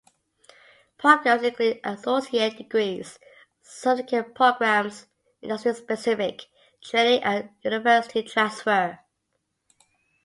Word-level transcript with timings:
Programs 0.97 1.43
include 1.43 1.79
associate 1.83 2.57
degrees, 2.57 3.19
certificate 3.61 4.33
programs, 4.33 5.05
industry-specific 5.43 6.47
training 6.81 7.21
and 7.21 7.51
university 7.63 8.23
transfer. 8.23 8.97